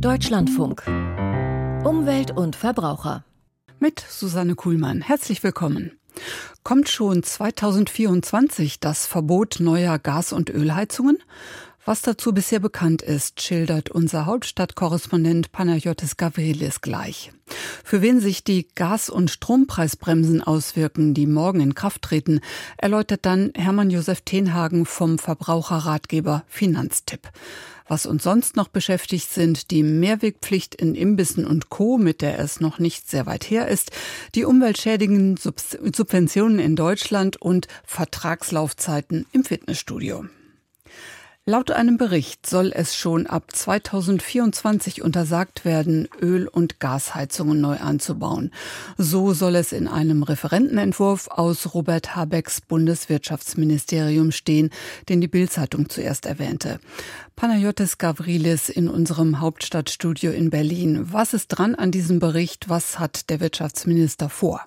[0.00, 0.82] Deutschlandfunk.
[1.84, 3.24] Umwelt und Verbraucher.
[3.80, 5.00] Mit Susanne Kuhlmann.
[5.00, 5.98] Herzlich willkommen.
[6.62, 11.18] Kommt schon 2024 das Verbot neuer Gas- und Ölheizungen?
[11.86, 17.32] Was dazu bisher bekannt ist, schildert unser Hauptstadtkorrespondent Panayotis Gavrilis gleich.
[17.84, 22.40] Für wen sich die Gas- und Strompreisbremsen auswirken, die morgen in Kraft treten,
[22.76, 27.30] erläutert dann Hermann Josef Tenhagen vom Verbraucherratgeber Finanztipp.
[27.88, 32.60] Was uns sonst noch beschäftigt, sind die Mehrwegpflicht in Imbissen und Co., mit der es
[32.60, 33.92] noch nicht sehr weit her ist,
[34.34, 40.24] die umweltschädigenden Subventionen in Deutschland und Vertragslaufzeiten im Fitnessstudio.
[41.48, 48.50] Laut einem Bericht soll es schon ab 2024 untersagt werden, Öl- und Gasheizungen neu anzubauen.
[48.98, 54.70] So soll es in einem Referentenentwurf aus Robert Habecks Bundeswirtschaftsministerium stehen,
[55.08, 56.80] den die Bildzeitung zuerst erwähnte.
[57.36, 61.12] Panayotis Gavrilis in unserem Hauptstadtstudio in Berlin.
[61.12, 62.68] Was ist dran an diesem Bericht?
[62.68, 64.66] Was hat der Wirtschaftsminister vor?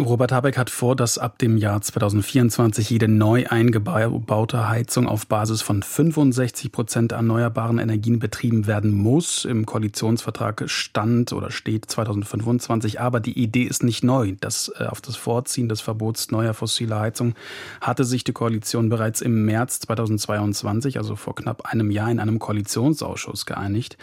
[0.00, 5.60] Robert Habeck hat vor, dass ab dem Jahr 2024 jede neu eingebaute Heizung auf Basis
[5.60, 9.44] von 65 Prozent erneuerbaren Energien betrieben werden muss.
[9.44, 13.00] Im Koalitionsvertrag stand oder steht 2025.
[13.00, 14.34] Aber die Idee ist nicht neu.
[14.40, 17.34] Das, äh, auf das Vorziehen des Verbots neuer fossiler Heizung
[17.80, 22.38] hatte sich die Koalition bereits im März 2022, also vor knapp einem Jahr, in einem
[22.38, 23.98] Koalitionsausschuss geeinigt.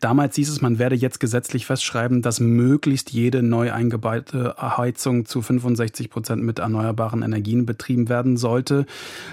[0.00, 5.42] Damals hieß es, man werde jetzt gesetzlich festschreiben, dass möglichst jede neu eingebaute Heizung zu
[5.42, 8.86] 65 Prozent mit erneuerbaren Energien betrieben werden sollte.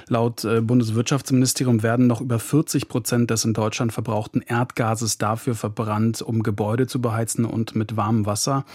[0.07, 6.23] Laut äh, Bundeswirtschaftsministerium werden noch über 40 Prozent des in Deutschland verbrauchten Erdgases dafür verbrannt,
[6.23, 8.65] um Gebäude zu beheizen und mit warmem Wasser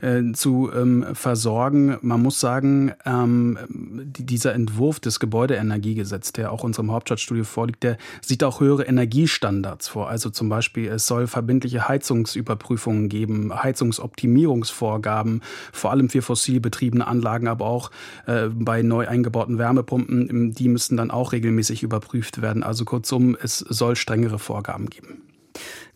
[0.00, 1.98] äh, zu ähm, versorgen.
[2.00, 8.42] Man muss sagen, ähm, dieser Entwurf des Gebäudeenergiegesetzes, der auch unserem Hauptstadtstudio vorliegt, der sieht
[8.42, 10.08] auch höhere Energiestandards vor.
[10.08, 15.42] Also zum Beispiel, es soll verbindliche Heizungsüberprüfungen geben, Heizungsoptimierungsvorgaben,
[15.72, 17.90] vor allem für fossil betriebene Anlagen, aber auch
[18.26, 22.62] äh, bei neu eingebauten Wärmepumpen, die müssen dann auch regelmäßig überprüft werden.
[22.62, 25.22] Also kurzum, es soll strengere Vorgaben geben.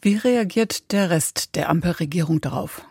[0.03, 2.83] Wie reagiert der Rest der Ampelregierung darauf?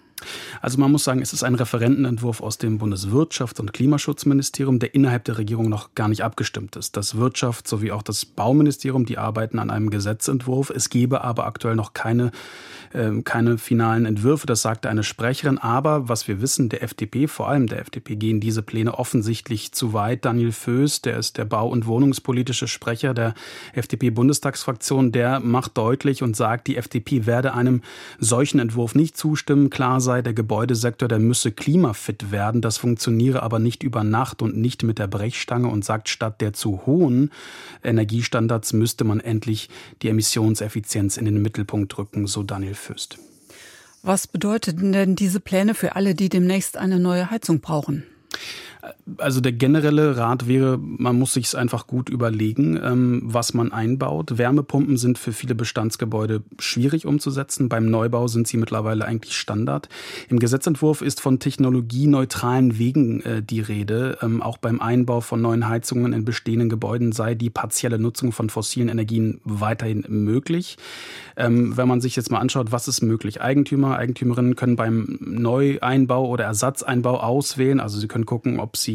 [0.61, 5.25] Also man muss sagen, es ist ein Referentenentwurf aus dem Bundeswirtschafts- und Klimaschutzministerium, der innerhalb
[5.25, 6.95] der Regierung noch gar nicht abgestimmt ist.
[6.97, 10.69] Das Wirtschafts- sowie auch das Bauministerium, die arbeiten an einem Gesetzentwurf.
[10.69, 12.31] Es gebe aber aktuell noch keine
[12.93, 15.57] ähm, keine finalen Entwürfe, das sagte eine Sprecherin.
[15.57, 19.93] Aber was wir wissen, der FDP, vor allem der FDP, gehen diese Pläne offensichtlich zu
[19.93, 20.25] weit.
[20.25, 23.33] Daniel Föß, der ist der bau- und wohnungspolitische Sprecher der
[23.73, 27.81] FDP-Bundestagsfraktion, der macht deutlich und sagt, die FDP werde einem
[28.19, 29.69] solchen Entwurf nicht zustimmen.
[29.69, 32.61] Klar sei, der Gebäudesektor, der müsse klimafit werden.
[32.61, 36.53] Das funktioniere aber nicht über Nacht und nicht mit der Brechstange und sagt, statt der
[36.53, 37.31] zu hohen
[37.83, 39.69] Energiestandards müsste man endlich
[40.01, 43.17] die Emissionseffizienz in den Mittelpunkt rücken, so Daniel Fürst.
[44.01, 48.03] Was bedeuten denn diese Pläne für alle, die demnächst eine neue Heizung brauchen?
[49.17, 53.73] Also der generelle Rat wäre, man muss sich es einfach gut überlegen, ähm, was man
[53.73, 54.37] einbaut.
[54.37, 57.67] Wärmepumpen sind für viele Bestandsgebäude schwierig umzusetzen.
[57.67, 59.89] Beim Neubau sind sie mittlerweile eigentlich Standard.
[60.29, 64.19] Im Gesetzentwurf ist von technologieneutralen Wegen äh, die Rede.
[64.21, 68.49] Ähm, auch beim Einbau von neuen Heizungen in bestehenden Gebäuden sei die partielle Nutzung von
[68.49, 70.77] fossilen Energien weiterhin möglich.
[71.35, 73.41] Ähm, wenn man sich jetzt mal anschaut, was ist möglich?
[73.41, 77.81] Eigentümer, Eigentümerinnen können beim Neueinbau oder Ersatzeinbau auswählen.
[77.81, 78.92] Also sie können gucken, ob sie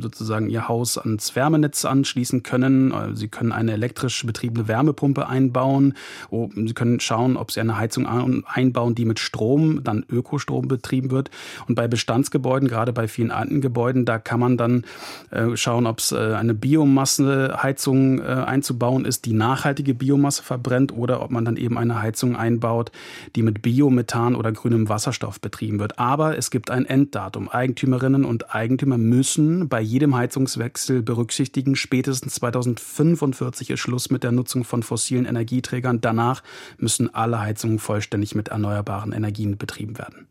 [0.00, 2.92] sozusagen ihr Haus ans Wärmenetz anschließen können.
[2.92, 5.94] Äh, sie können eine elektrisch betriebene Wärmepumpe einbauen.
[6.30, 8.06] Oh, sie können schauen, ob sie eine Heizung
[8.46, 11.30] einbauen, die mit Strom, dann Ökostrom betrieben wird.
[11.68, 14.84] Und bei Bestandsgebäuden, gerade bei vielen alten Gebäuden, da kann man dann
[15.30, 21.30] äh, schauen, ob es äh, eine Biomasseheizung einzubauen ist, die nachhaltige Biomasse verbrennt oder ob
[21.30, 22.90] man dann eben eine Heizung einbaut,
[23.36, 25.98] die mit Biomethan oder grünem Wasserstoff betrieben wird.
[25.98, 27.48] Aber es gibt ein Enddatum.
[27.48, 34.64] Eigentümerinnen und Eigentümer müssen bei jedem Heizungswechsel berücksichtigen, spätestens 2045 ist Schluss mit der Nutzung
[34.64, 36.00] von fossilen Energieträgern.
[36.00, 36.42] Danach
[36.78, 40.26] müssen alle Heizungen vollständig mit erneuerbaren Energien betrieben werden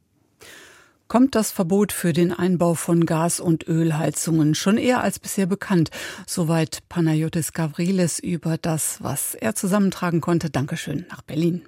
[1.10, 5.90] kommt das Verbot für den Einbau von Gas- und Ölheizungen schon eher als bisher bekannt.
[6.28, 10.52] Soweit Panayotis Gavrilis über das, was er zusammentragen konnte.
[10.52, 11.64] Dankeschön nach Berlin.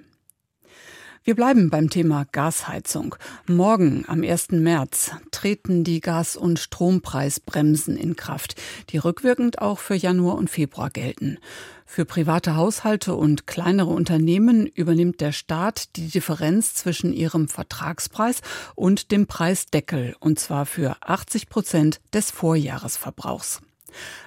[1.24, 3.14] Wir bleiben beim Thema Gasheizung.
[3.46, 4.50] Morgen, am 1.
[4.50, 8.60] März, treten die Gas- und Strompreisbremsen in Kraft,
[8.90, 11.38] die rückwirkend auch für Januar und Februar gelten.
[11.86, 18.40] Für private Haushalte und kleinere Unternehmen übernimmt der Staat die Differenz zwischen ihrem Vertragspreis
[18.74, 23.60] und dem Preisdeckel, und zwar für 80 Prozent des Vorjahresverbrauchs.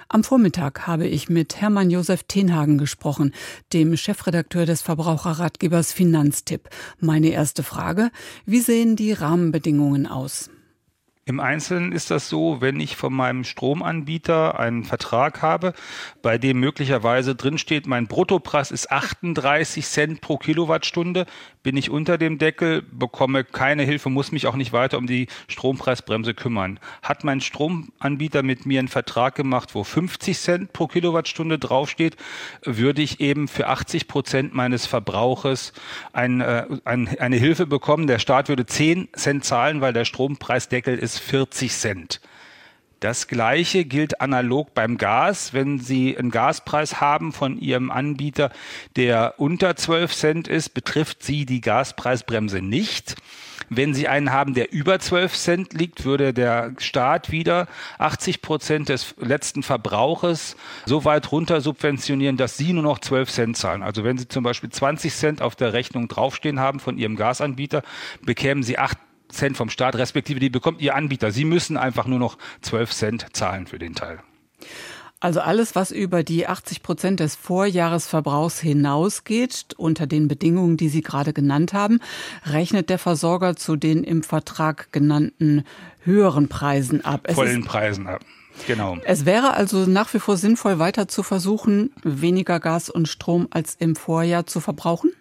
[0.08, 3.32] Am Vormittag habe ich mit Hermann Josef Tenhagen gesprochen,
[3.72, 6.68] dem Chefredakteur des Verbraucherratgebers Finanztipp.
[7.00, 8.10] Meine erste Frage,
[8.44, 10.50] wie sehen die Rahmenbedingungen aus?
[11.28, 15.72] Im Einzelnen ist das so, wenn ich von meinem Stromanbieter einen Vertrag habe,
[16.22, 21.26] bei dem möglicherweise drinsteht, mein Bruttopreis ist 38 Cent pro Kilowattstunde,
[21.64, 25.26] bin ich unter dem Deckel, bekomme keine Hilfe, muss mich auch nicht weiter um die
[25.48, 26.78] Strompreisbremse kümmern.
[27.02, 32.16] Hat mein Stromanbieter mit mir einen Vertrag gemacht, wo 50 Cent pro Kilowattstunde draufsteht,
[32.62, 35.72] würde ich eben für 80 Prozent meines Verbrauches
[36.12, 38.06] ein, äh, ein, eine Hilfe bekommen.
[38.06, 42.20] Der Staat würde 10 Cent zahlen, weil der Strompreisdeckel ist 40 Cent.
[43.00, 45.52] Das gleiche gilt analog beim Gas.
[45.52, 48.50] Wenn Sie einen Gaspreis haben von Ihrem Anbieter,
[48.96, 53.16] der unter 12 Cent ist, betrifft Sie die Gaspreisbremse nicht.
[53.68, 57.66] Wenn Sie einen haben, der über 12 Cent liegt, würde der Staat wieder
[57.98, 63.56] 80 Prozent des letzten Verbrauches so weit runter subventionieren, dass Sie nur noch 12 Cent
[63.56, 63.82] zahlen.
[63.82, 67.82] Also wenn Sie zum Beispiel 20 Cent auf der Rechnung draufstehen haben von Ihrem Gasanbieter,
[68.22, 68.96] bekämen Sie 8
[69.30, 71.30] Cent vom Staat, respektive die bekommt Ihr Anbieter.
[71.30, 74.20] Sie müssen einfach nur noch 12 Cent zahlen für den Teil.
[75.18, 81.00] Also alles, was über die 80 Prozent des Vorjahresverbrauchs hinausgeht, unter den Bedingungen, die Sie
[81.00, 82.00] gerade genannt haben,
[82.44, 85.64] rechnet der Versorger zu den im Vertrag genannten
[86.04, 87.22] höheren Preisen ab.
[87.24, 88.20] Es Vollen Preisen ab.
[88.66, 88.96] Genau.
[89.04, 93.74] Es wäre also nach wie vor sinnvoll, weiter zu versuchen, weniger Gas und Strom als
[93.74, 95.12] im Vorjahr zu verbrauchen?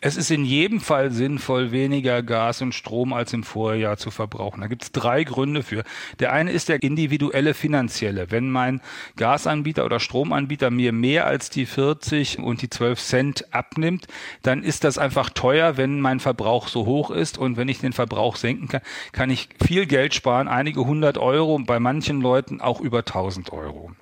[0.00, 4.60] Es ist in jedem Fall sinnvoll, weniger Gas und Strom als im Vorjahr zu verbrauchen.
[4.60, 5.84] Da gibt es drei Gründe für.
[6.18, 8.30] Der eine ist der individuelle finanzielle.
[8.30, 8.80] Wenn mein
[9.16, 14.06] Gasanbieter oder Stromanbieter mir mehr als die 40 und die 12 Cent abnimmt,
[14.42, 17.38] dann ist das einfach teuer, wenn mein Verbrauch so hoch ist.
[17.38, 18.82] Und wenn ich den Verbrauch senken kann,
[19.12, 23.52] kann ich viel Geld sparen, einige hundert Euro und bei manchen Leuten auch über 1000
[23.52, 23.92] Euro.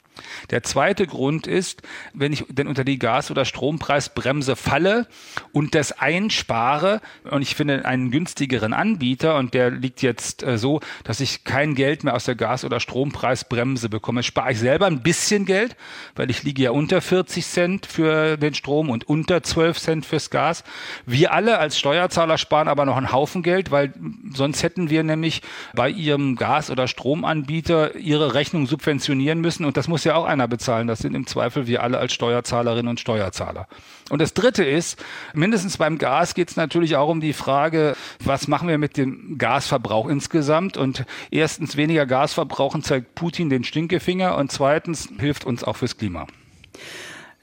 [0.50, 1.82] Der zweite Grund ist,
[2.12, 5.06] wenn ich denn unter die Gas- oder Strompreisbremse falle
[5.52, 7.00] und das einspare
[7.30, 11.74] und ich finde einen günstigeren Anbieter und der liegt jetzt äh, so, dass ich kein
[11.74, 15.76] Geld mehr aus der Gas- oder Strompreisbremse bekomme, spare ich selber ein bisschen Geld,
[16.14, 20.30] weil ich liege ja unter 40 Cent für den Strom und unter 12 Cent fürs
[20.30, 20.64] Gas.
[21.06, 23.92] Wir alle als Steuerzahler sparen aber noch einen Haufen Geld, weil
[24.32, 25.42] sonst hätten wir nämlich
[25.74, 30.48] bei ihrem Gas- oder Stromanbieter ihre Rechnung subventionieren müssen und das muss ja auch einer
[30.48, 30.86] bezahlen.
[30.86, 33.66] Das sind im Zweifel wir alle als Steuerzahlerinnen und Steuerzahler.
[34.10, 35.02] Und das Dritte ist,
[35.32, 39.38] mindestens beim Gas geht es natürlich auch um die Frage, was machen wir mit dem
[39.38, 40.76] Gasverbrauch insgesamt?
[40.76, 45.96] Und erstens, weniger Gas verbrauchen zeigt Putin den Stinkefinger und zweitens hilft uns auch fürs
[45.96, 46.26] Klima.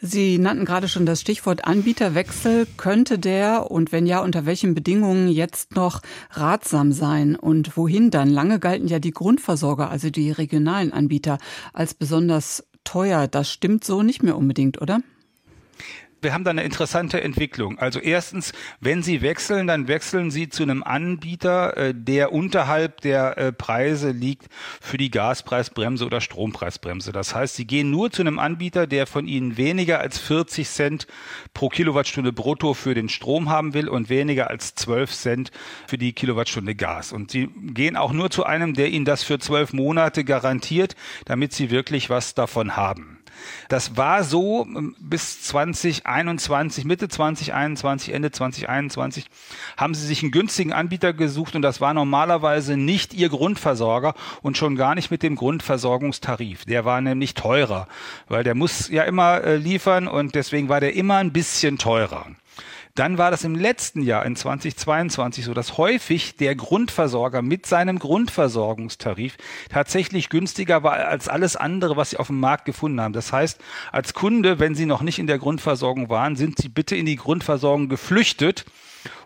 [0.03, 2.65] Sie nannten gerade schon das Stichwort Anbieterwechsel.
[2.75, 6.01] Könnte der und wenn ja, unter welchen Bedingungen jetzt noch
[6.31, 8.27] ratsam sein und wohin dann?
[8.27, 11.38] Lange galten ja die Grundversorger, also die regionalen Anbieter,
[11.71, 13.27] als besonders teuer.
[13.27, 15.01] Das stimmt so nicht mehr unbedingt, oder?
[16.22, 17.80] Wir haben da eine interessante Entwicklung.
[17.80, 23.38] Also erstens, wenn Sie wechseln, dann wechseln Sie zu einem Anbieter, äh, der unterhalb der
[23.38, 24.48] äh, Preise liegt
[24.80, 27.12] für die Gaspreisbremse oder Strompreisbremse.
[27.12, 31.08] Das heißt, Sie gehen nur zu einem Anbieter, der von Ihnen weniger als 40 Cent
[31.54, 35.52] pro Kilowattstunde brutto für den Strom haben will und weniger als 12 Cent
[35.88, 37.12] für die Kilowattstunde Gas.
[37.14, 40.96] Und Sie gehen auch nur zu einem, der Ihnen das für zwölf Monate garantiert,
[41.26, 43.21] damit Sie wirklich was davon haben.
[43.70, 49.26] Das war so ähm, bis 2021, Mitte 2021, Ende 2021
[49.78, 54.58] haben sie sich einen günstigen Anbieter gesucht und das war normalerweise nicht ihr Grundversorger und
[54.58, 56.65] schon gar nicht mit dem Grundversorgungstarif.
[56.65, 57.88] Der war nämlich teurer,
[58.27, 62.27] weil der muss ja immer äh, liefern und deswegen war der immer ein bisschen teurer.
[62.95, 68.00] Dann war das im letzten Jahr, in 2022, so, dass häufig der Grundversorger mit seinem
[68.00, 69.38] Grundversorgungstarif
[69.69, 73.13] tatsächlich günstiger war als alles andere, was sie auf dem Markt gefunden haben.
[73.13, 76.95] Das heißt, als Kunde, wenn Sie noch nicht in der Grundversorgung waren, sind Sie bitte
[76.95, 78.65] in die Grundversorgung geflüchtet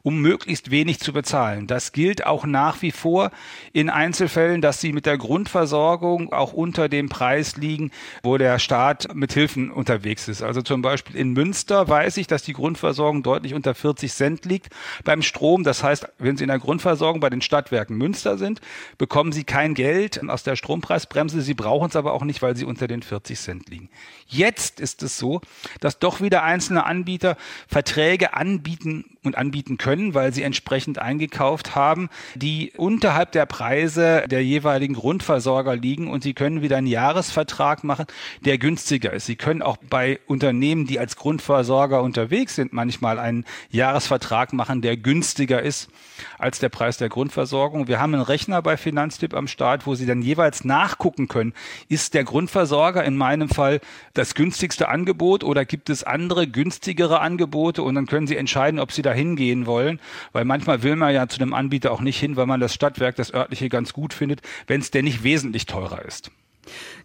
[0.04, 1.68] um möglichst wenig zu bezahlen.
[1.68, 3.32] Das gilt auch nach wie vor
[3.74, 7.92] in Einzelfällen, dass sie mit der Grundversorgung auch unter dem Preis liegen,
[8.24, 10.42] wo der Staat mit Hilfen unterwegs ist.
[10.44, 14.70] Also zum Beispiel in Münster weiß ich, dass die Grundversorgung deutlich unter 40 Cent liegt
[15.04, 15.64] beim Strom.
[15.64, 18.62] Das heißt, wenn Sie in der Grundversorgung bei den Stadtwerken Münster sind,
[18.98, 21.42] bekommen Sie kein Geld aus der Strompreisbremse.
[21.42, 23.90] Sie brauchen es aber auch nicht, weil Sie unter den 40 Cent liegen.
[24.28, 25.42] Jetzt ist es so,
[25.80, 31.76] dass doch wieder einzelne Anbieter Verträge anbieten und anbieten können, können, weil sie entsprechend eingekauft
[31.76, 37.84] haben, die unterhalb der Preise der jeweiligen Grundversorger liegen und sie können wieder einen Jahresvertrag
[37.84, 38.06] machen,
[38.42, 39.26] der günstiger ist.
[39.26, 44.98] Sie können auch bei Unternehmen, die als Grundversorger unterwegs sind, manchmal einen Jahresvertrag machen, der
[44.98, 45.90] günstiger ist
[46.38, 47.88] als der Preis der Grundversorgung.
[47.88, 51.54] Wir haben einen Rechner bei Finanztipp am Start, wo Sie dann jeweils nachgucken können,
[51.90, 53.80] ist der Grundversorger in meinem Fall
[54.14, 58.92] das günstigste Angebot oder gibt es andere günstigere Angebote und dann können Sie entscheiden, ob
[58.92, 60.00] Sie da hingehen wollen,
[60.34, 63.16] weil manchmal will man ja zu einem Anbieter auch nicht hin, weil man das Stadtwerk,
[63.16, 66.32] das örtliche ganz gut findet, wenn es denn nicht wesentlich teurer ist.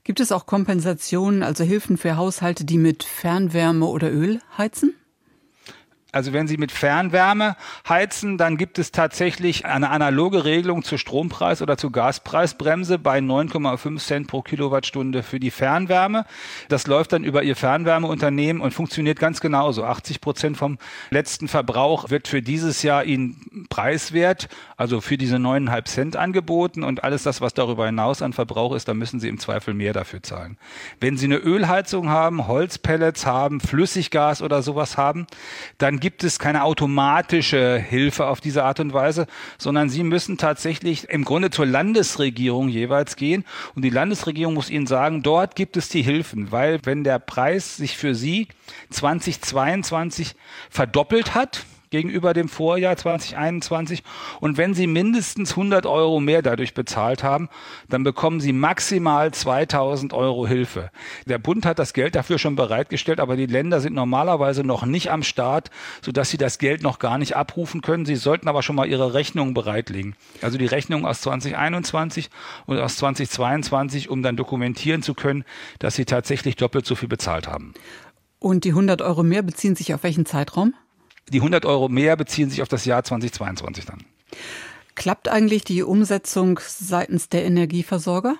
[0.04, 4.94] Gibt es auch Kompensationen, also Hilfen für Haushalte, die mit Fernwärme oder Öl heizen?
[6.12, 7.56] Also wenn Sie mit Fernwärme
[7.88, 13.98] heizen, dann gibt es tatsächlich eine analoge Regelung zur Strompreis- oder zur Gaspreisbremse bei 9,5
[13.98, 16.24] Cent pro Kilowattstunde für die Fernwärme.
[16.68, 19.84] Das läuft dann über Ihr Fernwärmeunternehmen und funktioniert ganz genauso.
[19.84, 20.78] 80 Prozent vom
[21.10, 27.04] letzten Verbrauch wird für dieses Jahr Ihnen preiswert, also für diese 9,5 Cent angeboten und
[27.04, 30.22] alles das, was darüber hinaus an Verbrauch ist, da müssen Sie im Zweifel mehr dafür
[30.22, 30.56] zahlen.
[30.98, 35.26] Wenn Sie eine Ölheizung haben, Holzpellets haben, Flüssiggas oder sowas haben,
[35.78, 39.26] dann gibt es keine automatische Hilfe auf diese Art und Weise,
[39.58, 44.86] sondern sie müssen tatsächlich im Grunde zur Landesregierung jeweils gehen und die Landesregierung muss ihnen
[44.86, 48.48] sagen, dort gibt es die Hilfen, weil wenn der Preis sich für sie
[48.90, 50.34] 2022
[50.70, 54.02] verdoppelt hat, gegenüber dem Vorjahr 2021.
[54.40, 57.48] Und wenn Sie mindestens 100 Euro mehr dadurch bezahlt haben,
[57.88, 60.90] dann bekommen Sie maximal 2000 Euro Hilfe.
[61.26, 65.10] Der Bund hat das Geld dafür schon bereitgestellt, aber die Länder sind normalerweise noch nicht
[65.10, 65.70] am Start,
[66.00, 68.06] sodass sie das Geld noch gar nicht abrufen können.
[68.06, 70.14] Sie sollten aber schon mal ihre Rechnungen bereitlegen.
[70.42, 72.30] Also die Rechnung aus 2021
[72.66, 75.44] und aus 2022, um dann dokumentieren zu können,
[75.80, 77.74] dass sie tatsächlich doppelt so viel bezahlt haben.
[78.38, 80.74] Und die 100 Euro mehr beziehen sich auf welchen Zeitraum?
[81.28, 84.04] Die 100 Euro mehr beziehen sich auf das Jahr 2022 dann.
[84.94, 88.36] Klappt eigentlich die Umsetzung seitens der Energieversorger?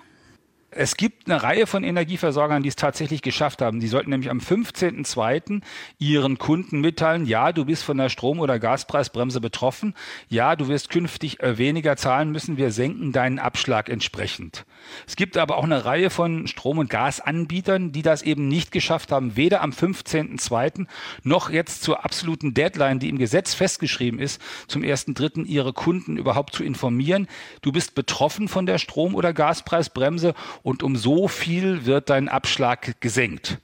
[0.73, 3.81] Es gibt eine Reihe von Energieversorgern, die es tatsächlich geschafft haben.
[3.81, 5.61] Die sollten nämlich am 15.02.
[5.99, 9.93] ihren Kunden mitteilen, ja, du bist von der Strom- oder Gaspreisbremse betroffen.
[10.29, 12.55] Ja, du wirst künftig äh, weniger zahlen müssen.
[12.55, 14.65] Wir senken deinen Abschlag entsprechend.
[15.05, 19.11] Es gibt aber auch eine Reihe von Strom- und Gasanbietern, die das eben nicht geschafft
[19.11, 20.85] haben, weder am 15.02.
[21.23, 25.43] noch jetzt zur absoluten Deadline, die im Gesetz festgeschrieben ist, zum 1.03.
[25.43, 27.27] ihre Kunden überhaupt zu informieren.
[27.61, 30.33] Du bist betroffen von der Strom- oder Gaspreisbremse
[30.63, 33.59] und um so viel wird dein Abschlag gesenkt.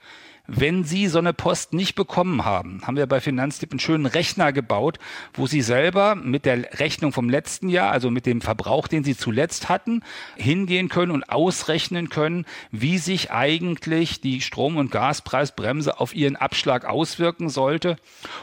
[0.49, 4.53] Wenn Sie so eine Post nicht bekommen haben, haben wir bei Finanztipp einen schönen Rechner
[4.53, 4.97] gebaut,
[5.33, 9.17] wo Sie selber mit der Rechnung vom letzten Jahr, also mit dem Verbrauch, den Sie
[9.17, 10.03] zuletzt hatten,
[10.37, 16.85] hingehen können und ausrechnen können, wie sich eigentlich die Strom- und Gaspreisbremse auf Ihren Abschlag
[16.85, 17.97] auswirken sollte.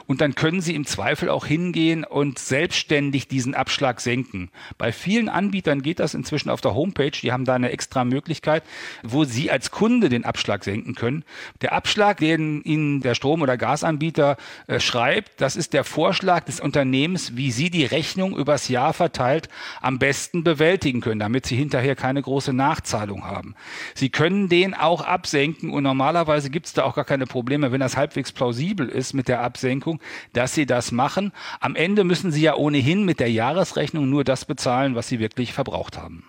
[0.06, 4.50] Und dann können Sie im Zweifel auch hingehen und selbstständig diesen Abschlag senken.
[4.76, 7.12] Bei vielen Anbietern geht das inzwischen auf der Homepage.
[7.22, 8.62] Die haben da eine extra Möglichkeit,
[9.02, 11.24] wo Sie als Kunde den Abschlag senken können.
[11.62, 14.36] Der Abschlag Abschlag, den Ihnen der Strom- oder Gasanbieter
[14.66, 19.48] äh, schreibt, das ist der Vorschlag des Unternehmens, wie Sie die Rechnung übers Jahr verteilt
[19.80, 23.54] am besten bewältigen können, damit Sie hinterher keine große Nachzahlung haben.
[23.94, 27.78] Sie können den auch absenken und normalerweise gibt es da auch gar keine Probleme, wenn
[27.78, 30.00] das halbwegs plausibel ist mit der Absenkung,
[30.32, 31.30] dass Sie das machen.
[31.60, 35.52] Am Ende müssen Sie ja ohnehin mit der Jahresrechnung nur das bezahlen, was Sie wirklich
[35.52, 36.24] verbraucht haben.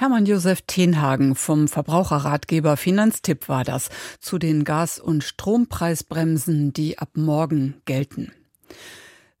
[0.00, 7.10] Hermann Josef Tenhagen vom Verbraucherratgeber Finanztipp war das zu den Gas- und Strompreisbremsen, die ab
[7.16, 8.32] morgen gelten.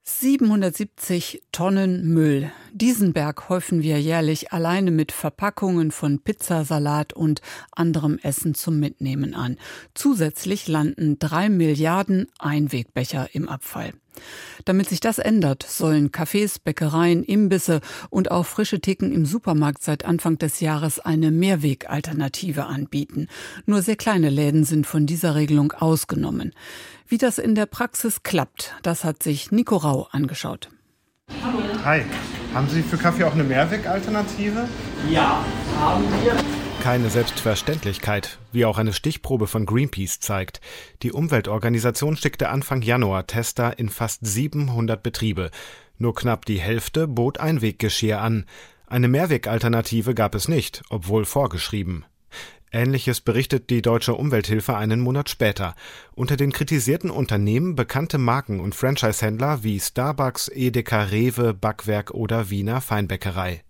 [0.02, 2.52] 770 Tonnen Müll.
[2.74, 7.40] Diesen Berg häufen wir jährlich alleine mit Verpackungen von Pizza, Salat und
[7.72, 9.56] anderem Essen zum Mitnehmen an.
[9.94, 13.94] Zusätzlich landen drei Milliarden Einwegbecher im Abfall.
[14.64, 20.04] Damit sich das ändert, sollen Cafés, Bäckereien, Imbisse und auch frische Theken im Supermarkt seit
[20.04, 23.28] Anfang des Jahres eine Mehrwegalternative anbieten.
[23.66, 26.52] Nur sehr kleine Läden sind von dieser Regelung ausgenommen.
[27.06, 30.68] Wie das in der Praxis klappt, das hat sich Nico Rau angeschaut.
[31.84, 32.02] Hi,
[32.52, 34.68] haben Sie für Kaffee auch eine Mehrwegalternative?
[35.08, 35.44] Ja,
[35.78, 36.59] haben wir.
[36.80, 40.62] Keine Selbstverständlichkeit, wie auch eine Stichprobe von Greenpeace zeigt.
[41.02, 45.50] Die Umweltorganisation schickte Anfang Januar Tester in fast 700 Betriebe.
[45.98, 48.46] Nur knapp die Hälfte bot Einweggeschirr an.
[48.86, 52.06] Eine Mehrwegalternative gab es nicht, obwohl vorgeschrieben.
[52.72, 55.74] Ähnliches berichtet die Deutsche Umwelthilfe einen Monat später.
[56.14, 62.80] Unter den kritisierten Unternehmen bekannte Marken und Franchise-Händler wie Starbucks, Edeka, Rewe, Backwerk oder Wiener
[62.80, 63.62] Feinbäckerei.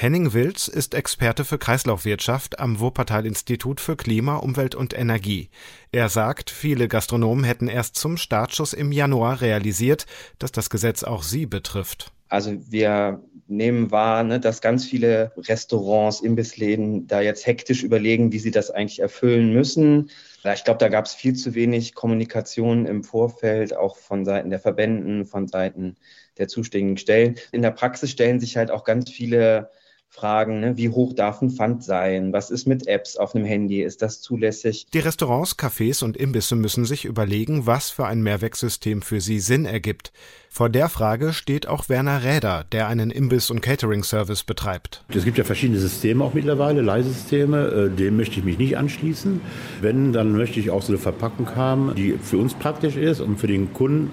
[0.00, 5.50] Henning Wilz ist Experte für Kreislaufwirtschaft am Wuppertal-Institut für Klima, Umwelt und Energie.
[5.90, 10.06] Er sagt, viele Gastronomen hätten erst zum Startschuss im Januar realisiert,
[10.38, 12.12] dass das Gesetz auch sie betrifft.
[12.28, 18.38] Also wir nehmen wahr, ne, dass ganz viele Restaurants, Imbissläden da jetzt hektisch überlegen, wie
[18.38, 20.10] sie das eigentlich erfüllen müssen.
[20.54, 24.60] Ich glaube, da gab es viel zu wenig Kommunikation im Vorfeld, auch von Seiten der
[24.60, 25.96] Verbänden, von Seiten
[26.38, 27.34] der zuständigen Stellen.
[27.50, 29.70] In der Praxis stellen sich halt auch ganz viele
[30.10, 32.32] fragen, ne, wie hoch darf ein Pfand sein?
[32.32, 33.82] Was ist mit Apps auf einem Handy?
[33.82, 34.86] Ist das zulässig?
[34.92, 39.64] Die Restaurants, Cafés und Imbisse müssen sich überlegen, was für ein Mehrwegsystem für sie Sinn
[39.64, 40.12] ergibt.
[40.50, 45.04] Vor der Frage steht auch Werner Räder, der einen Imbiss- und Catering-Service betreibt.
[45.14, 47.90] Es gibt ja verschiedene Systeme auch mittlerweile, Leihsysteme.
[47.92, 49.40] Äh, dem möchte ich mich nicht anschließen.
[49.82, 53.38] Wenn, dann möchte ich auch so eine Verpackung haben, die für uns praktisch ist und
[53.38, 54.10] für den Kunden,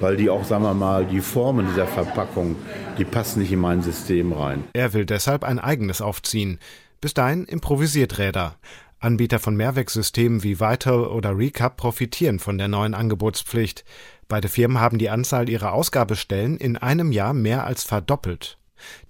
[0.00, 2.56] weil die auch, sagen wir mal, die Formen dieser Verpackung,
[2.98, 4.64] die passen nicht in mein System rein.
[4.72, 6.58] Er will deshalb ein eigenes aufziehen.
[7.00, 8.56] Bis dahin improvisiert Räder.
[8.98, 13.84] Anbieter von Mehrwegsystemen wie Vital oder Recap profitieren von der neuen Angebotspflicht.
[14.28, 18.58] Beide Firmen haben die Anzahl ihrer Ausgabestellen in einem Jahr mehr als verdoppelt.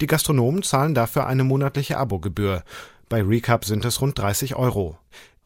[0.01, 2.65] Die Gastronomen zahlen dafür eine monatliche Abogebühr.
[3.09, 4.99] Bei Recap sind es rund 30 Euro.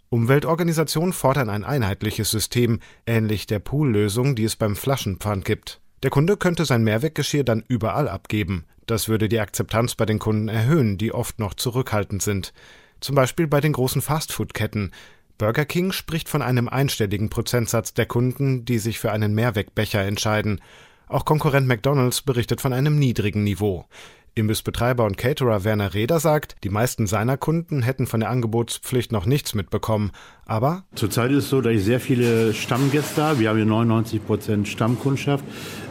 [0.08, 5.80] Umweltorganisationen fordern ein einheitliches System, ähnlich der Poollösung, die es beim Flaschenpfand gibt.
[6.02, 8.64] Der Kunde könnte sein Mehrweggeschirr dann überall abgeben.
[8.86, 12.54] Das würde die Akzeptanz bei den Kunden erhöhen, die oft noch zurückhaltend sind.
[13.00, 14.92] Zum Beispiel bei den großen Fastfood-Ketten.
[15.36, 20.60] Burger King spricht von einem einstelligen Prozentsatz der Kunden, die sich für einen Mehrwegbecher entscheiden.
[21.06, 23.86] Auch Konkurrent McDonald's berichtet von einem niedrigen Niveau.
[24.34, 29.26] Imbissbetreiber und Caterer Werner Reder sagt, die meisten seiner Kunden hätten von der Angebotspflicht noch
[29.26, 30.12] nichts mitbekommen.
[30.46, 33.40] Aber zurzeit ist es so, dass ich sehr viele Stammgäste habe.
[33.40, 35.44] Wir haben hier 99 Prozent Stammkundschaft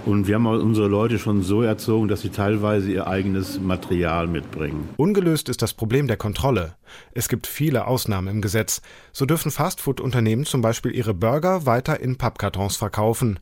[0.10, 4.90] und wir haben unsere Leute schon so erzogen, dass sie teilweise ihr eigenes Material mitbringen.
[4.98, 6.76] Ungelöst ist das Problem der Kontrolle.
[7.14, 8.82] Es gibt viele Ausnahmen im Gesetz.
[9.12, 13.40] So dürfen Fastfood-Unternehmen zum Beispiel ihre Burger weiter in Pappkartons verkaufen.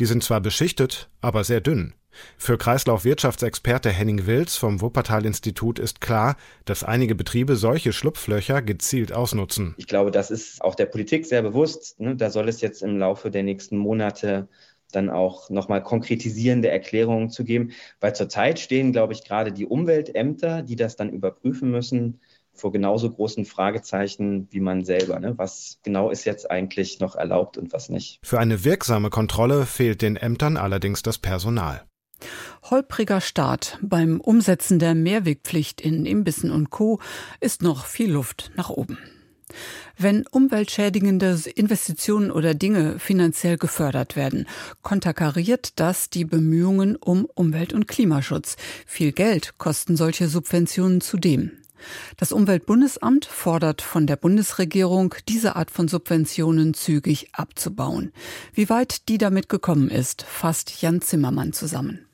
[0.00, 1.94] Die sind zwar beschichtet, aber sehr dünn.
[2.36, 9.74] Für Kreislaufwirtschaftsexperte Henning Wilz vom Wuppertal-Institut ist klar, dass einige Betriebe solche Schlupflöcher gezielt ausnutzen.
[9.76, 12.00] Ich glaube, das ist auch der Politik sehr bewusst.
[12.00, 12.16] Ne?
[12.16, 14.48] Da soll es jetzt im Laufe der nächsten Monate
[14.92, 20.62] dann auch nochmal konkretisierende Erklärungen zu geben, weil zurzeit stehen, glaube ich, gerade die Umweltämter,
[20.62, 22.20] die das dann überprüfen müssen,
[22.58, 25.20] vor genauso großen Fragezeichen wie man selber.
[25.20, 25.34] Ne?
[25.36, 28.18] Was genau ist jetzt eigentlich noch erlaubt und was nicht?
[28.22, 31.84] Für eine wirksame Kontrolle fehlt den Ämtern allerdings das Personal.
[32.64, 37.00] Holpriger Start beim Umsetzen der Mehrwegpflicht in Imbissen und Co.
[37.40, 38.98] ist noch viel Luft nach oben.
[39.96, 44.46] Wenn umweltschädigende Investitionen oder Dinge finanziell gefördert werden,
[44.82, 48.56] konterkariert das die Bemühungen um Umwelt- und Klimaschutz.
[48.86, 51.52] Viel Geld kosten solche Subventionen zudem.
[52.16, 58.12] Das Umweltbundesamt fordert von der Bundesregierung, diese Art von Subventionen zügig abzubauen.
[58.52, 62.04] Wie weit die damit gekommen ist, fasst Jan Zimmermann zusammen.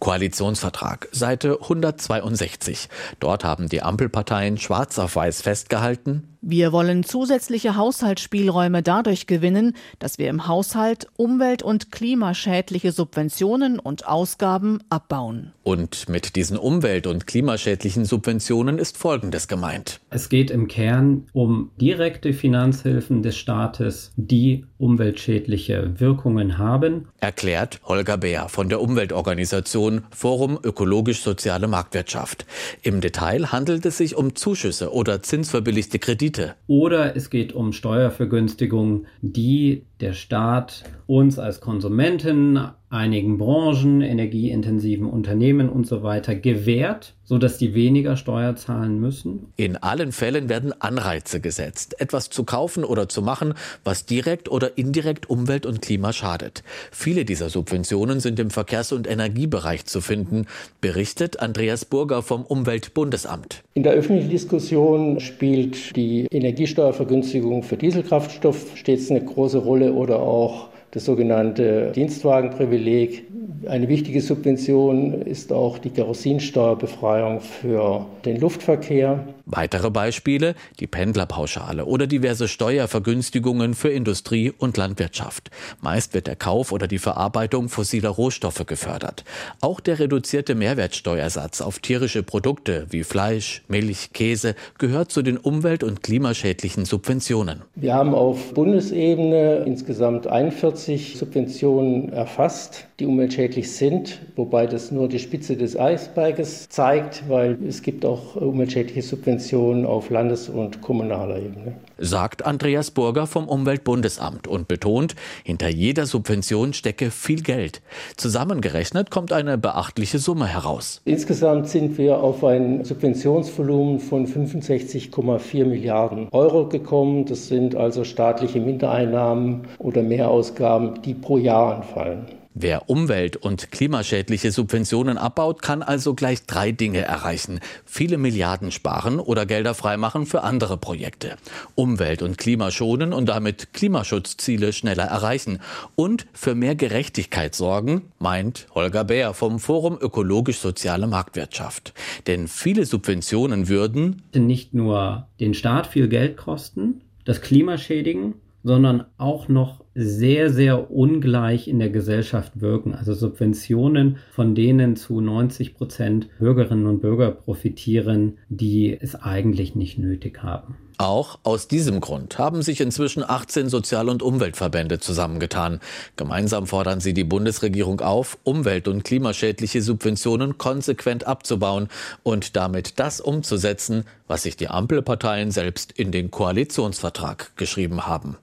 [0.00, 2.90] Koalitionsvertrag, Seite 162.
[3.20, 10.18] Dort haben die Ampelparteien schwarz auf weiß festgehalten, wir wollen zusätzliche Haushaltsspielräume dadurch gewinnen, dass
[10.18, 15.52] wir im Haushalt umwelt- und klimaschädliche Subventionen und Ausgaben abbauen.
[15.62, 20.00] Und mit diesen umwelt- und klimaschädlichen Subventionen ist Folgendes gemeint.
[20.10, 27.08] Es geht im Kern um direkte Finanzhilfen des Staates, die umweltschädliche Wirkungen haben.
[27.20, 32.44] Erklärt Holger Beer von der Umweltorganisation Forum Ökologisch-Soziale Marktwirtschaft.
[32.82, 36.56] Im Detail handelt es sich um Zuschüsse oder zinsverbilligte Kredite Kredite.
[36.66, 42.58] Oder es geht um Steuervergünstigungen, die der Staat uns als Konsumenten,
[42.94, 49.52] einigen Branchen, energieintensiven Unternehmen und so weiter gewährt, sodass die weniger Steuer zahlen müssen.
[49.56, 54.78] In allen Fällen werden Anreize gesetzt, etwas zu kaufen oder zu machen, was direkt oder
[54.78, 56.62] indirekt Umwelt und Klima schadet.
[56.92, 60.46] Viele dieser Subventionen sind im Verkehrs- und Energiebereich zu finden,
[60.80, 63.64] berichtet Andreas Burger vom Umweltbundesamt.
[63.74, 70.68] In der öffentlichen Diskussion spielt die Energiesteuervergünstigung für Dieselkraftstoff stets eine große Rolle oder auch
[70.94, 73.24] das sogenannte Dienstwagenprivileg.
[73.66, 79.26] Eine wichtige Subvention ist auch die Kerosinsteuerbefreiung für den Luftverkehr.
[79.46, 85.50] Weitere Beispiele die Pendlerpauschale oder diverse Steuervergünstigungen für Industrie und Landwirtschaft.
[85.80, 89.24] Meist wird der Kauf oder die Verarbeitung fossiler Rohstoffe gefördert.
[89.60, 95.82] Auch der reduzierte Mehrwertsteuersatz auf tierische Produkte wie Fleisch, Milch, Käse gehört zu den umwelt-
[95.82, 97.62] und klimaschädlichen Subventionen.
[97.74, 105.18] Wir haben auf Bundesebene insgesamt 41 Subventionen erfasst, die umweltschädlich sind, wobei das nur die
[105.18, 111.74] Spitze des Eisberges zeigt, weil es gibt auch umweltschädliche Subventionen auf Landes- und kommunaler Ebene.
[111.98, 117.82] Sagt Andreas Burger vom Umweltbundesamt und betont, hinter jeder Subvention stecke viel Geld.
[118.16, 121.00] Zusammengerechnet kommt eine beachtliche Summe heraus.
[121.04, 127.26] Insgesamt sind wir auf ein Subventionsvolumen von 65,4 Milliarden Euro gekommen.
[127.26, 132.26] Das sind also staatliche Mindereinnahmen oder Mehrausgaben, die pro Jahr anfallen.
[132.56, 137.58] Wer umwelt- und klimaschädliche Subventionen abbaut, kann also gleich drei Dinge erreichen.
[137.84, 141.36] Viele Milliarden sparen oder Gelder freimachen für andere Projekte.
[141.74, 145.58] Umwelt- und Klima schonen und damit Klimaschutzziele schneller erreichen.
[145.96, 151.92] Und für mehr Gerechtigkeit sorgen, meint Holger Bär vom Forum Ökologisch-Soziale Marktwirtschaft.
[152.28, 159.06] Denn viele Subventionen würden nicht nur den Staat viel Geld kosten, das Klima schädigen, sondern
[159.18, 162.94] auch noch sehr, sehr ungleich in der Gesellschaft wirken.
[162.94, 169.98] Also Subventionen, von denen zu 90 Prozent Bürgerinnen und Bürger profitieren, die es eigentlich nicht
[169.98, 170.76] nötig haben.
[170.96, 175.80] Auch aus diesem Grund haben sich inzwischen 18 Sozial- und Umweltverbände zusammengetan.
[176.14, 181.88] Gemeinsam fordern sie die Bundesregierung auf, umwelt- und klimaschädliche Subventionen konsequent abzubauen
[182.22, 188.36] und damit das umzusetzen, was sich die Ampelparteien selbst in den Koalitionsvertrag geschrieben haben.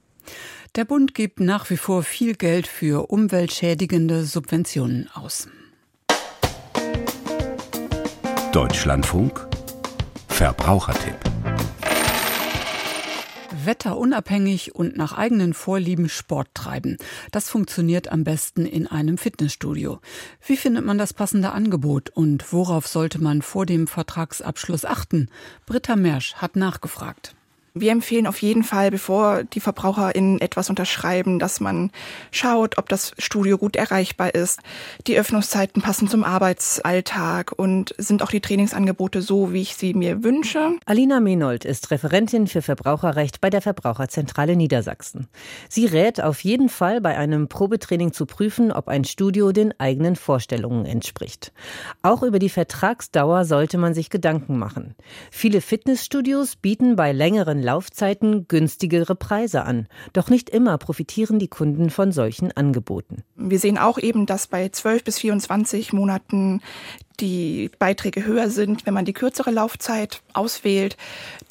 [0.77, 5.49] Der Bund gibt nach wie vor viel Geld für umweltschädigende Subventionen aus.
[8.53, 9.49] Deutschlandfunk
[10.29, 11.17] Verbrauchertipp
[13.65, 16.95] Wetterunabhängig und nach eigenen Vorlieben Sport treiben.
[17.33, 19.99] Das funktioniert am besten in einem Fitnessstudio.
[20.45, 25.27] Wie findet man das passende Angebot und worauf sollte man vor dem Vertragsabschluss achten?
[25.65, 27.35] Britta Mersch hat nachgefragt.
[27.73, 31.91] Wir empfehlen auf jeden Fall, bevor die VerbraucherInnen etwas unterschreiben, dass man
[32.29, 34.59] schaut, ob das Studio gut erreichbar ist.
[35.07, 40.21] Die Öffnungszeiten passen zum Arbeitsalltag und sind auch die Trainingsangebote so, wie ich sie mir
[40.21, 40.75] wünsche.
[40.85, 45.29] Alina Menold ist Referentin für Verbraucherrecht bei der Verbraucherzentrale Niedersachsen.
[45.69, 50.17] Sie rät auf jeden Fall bei einem Probetraining zu prüfen, ob ein Studio den eigenen
[50.17, 51.53] Vorstellungen entspricht.
[52.01, 54.93] Auch über die Vertragsdauer sollte man sich Gedanken machen.
[55.31, 59.87] Viele Fitnessstudios bieten bei längeren Laufzeiten günstigere Preise an.
[60.13, 63.23] Doch nicht immer profitieren die Kunden von solchen Angeboten.
[63.35, 66.61] Wir sehen auch eben, dass bei 12 bis 24 Monaten
[67.19, 70.97] die Beiträge höher sind, wenn man die kürzere Laufzeit auswählt,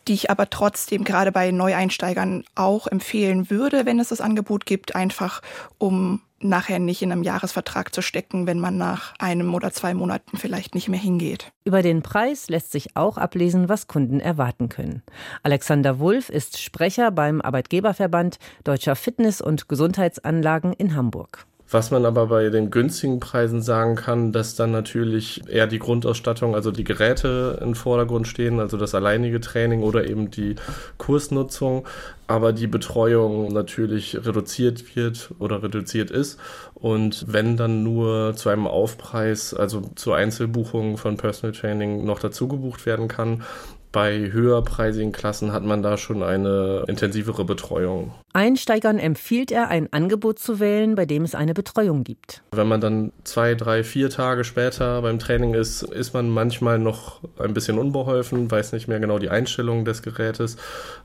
[0.08, 4.94] die ich aber trotzdem gerade bei Neueinsteigern auch empfehlen würde, wenn es das Angebot gibt,
[4.96, 5.42] einfach
[5.78, 10.36] um nachher nicht in einem Jahresvertrag zu stecken, wenn man nach einem oder zwei Monaten
[10.36, 11.52] vielleicht nicht mehr hingeht.
[11.64, 15.02] Über den Preis lässt sich auch ablesen, was Kunden erwarten können.
[15.42, 21.46] Alexander Wulff ist Sprecher beim Arbeitgeberverband Deutscher Fitness- und Gesundheitsanlagen in Hamburg.
[21.72, 26.56] Was man aber bei den günstigen Preisen sagen kann, dass dann natürlich eher die Grundausstattung,
[26.56, 30.56] also die Geräte im Vordergrund stehen, also das alleinige Training oder eben die
[30.98, 31.86] Kursnutzung,
[32.26, 36.40] aber die Betreuung natürlich reduziert wird oder reduziert ist.
[36.74, 42.48] Und wenn dann nur zu einem Aufpreis, also zu Einzelbuchungen von Personal Training noch dazu
[42.48, 43.44] gebucht werden kann,
[43.92, 48.12] bei höherpreisigen Klassen hat man da schon eine intensivere Betreuung.
[48.32, 52.42] Einsteigern empfiehlt er, ein Angebot zu wählen, bei dem es eine Betreuung gibt.
[52.52, 57.20] Wenn man dann zwei, drei, vier Tage später beim Training ist, ist man manchmal noch
[57.38, 60.56] ein bisschen unbeholfen, weiß nicht mehr genau die Einstellung des Gerätes.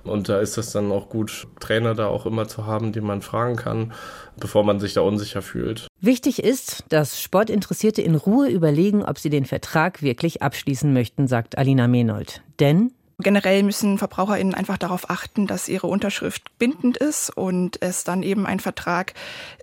[0.03, 3.21] Und da ist es dann auch gut, Trainer da auch immer zu haben, die man
[3.21, 3.93] fragen kann,
[4.39, 5.87] bevor man sich da unsicher fühlt.
[6.01, 11.57] Wichtig ist, dass Sportinteressierte in Ruhe überlegen, ob sie den Vertrag wirklich abschließen möchten, sagt
[11.57, 12.41] Alina Menold.
[12.59, 18.23] Denn Generell müssen VerbraucherInnen einfach darauf achten, dass ihre Unterschrift bindend ist und es dann
[18.23, 19.13] eben ein Vertrag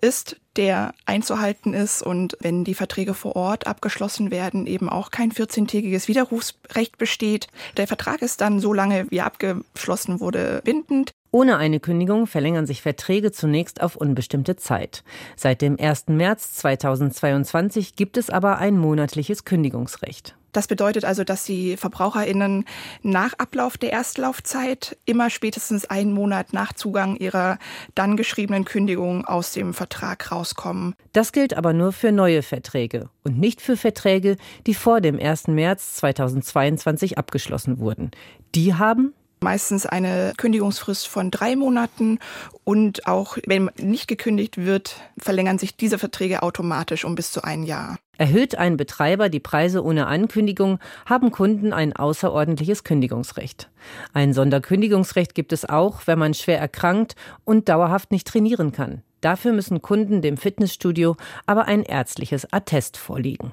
[0.00, 5.32] ist, der einzuhalten ist und wenn die Verträge vor Ort abgeschlossen werden, eben auch kein
[5.32, 7.48] 14-tägiges Widerrufsrecht besteht.
[7.76, 11.12] Der Vertrag ist dann so lange, wie er abgeschlossen wurde, bindend.
[11.30, 15.02] Ohne eine Kündigung verlängern sich Verträge zunächst auf unbestimmte Zeit.
[15.34, 16.08] Seit dem 1.
[16.08, 20.36] März 2022 gibt es aber ein monatliches Kündigungsrecht.
[20.52, 22.64] Das bedeutet also, dass die VerbraucherInnen
[23.02, 27.58] nach Ablauf der Erstlaufzeit immer spätestens einen Monat nach Zugang ihrer
[27.94, 30.94] dann geschriebenen Kündigung aus dem Vertrag rauskommen.
[31.12, 34.36] Das gilt aber nur für neue Verträge und nicht für Verträge,
[34.66, 35.48] die vor dem 1.
[35.48, 38.10] März 2022 abgeschlossen wurden.
[38.54, 42.18] Die haben meistens eine Kündigungsfrist von drei Monaten
[42.64, 47.64] und auch wenn nicht gekündigt wird, verlängern sich diese Verträge automatisch um bis zu ein
[47.64, 47.98] Jahr.
[48.18, 53.70] Erhöht ein Betreiber die Preise ohne Ankündigung, haben Kunden ein außerordentliches Kündigungsrecht.
[54.12, 59.02] Ein Sonderkündigungsrecht gibt es auch, wenn man schwer erkrankt und dauerhaft nicht trainieren kann.
[59.22, 63.52] Dafür müssen Kunden dem Fitnessstudio aber ein ärztliches Attest vorlegen.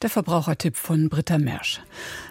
[0.00, 1.80] Der Verbrauchertipp von Britta Mersch.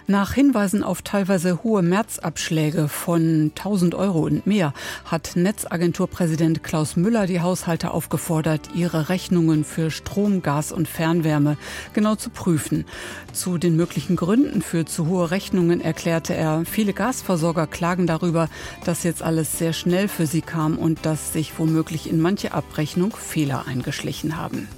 [0.06, 4.72] Nach Hinweisen auf teilweise hohe Märzabschläge von 1000 Euro und mehr
[5.04, 11.58] hat Netzagenturpräsident Klaus Müller die Haushalte aufgefordert, ihre Rechnungen für Strom, Gas und Fernwärme
[11.92, 12.86] genau zu prüfen.
[13.34, 18.48] Zu den möglichen Gründen für zu hohe Rechnungen erklärte er, viele Gasversorger klagen darüber,
[18.86, 23.16] dass jetzt alles sehr schnell für sie kam und dass sich womöglich in manche Abrechnung
[23.16, 24.68] Fehler eingeschlichen haben.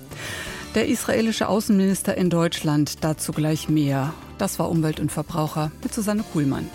[0.75, 4.15] Der israelische Außenminister in Deutschland, dazu gleich mehr.
[4.39, 6.71] Das war Umwelt und Verbraucher mit Susanne Kuhlmann.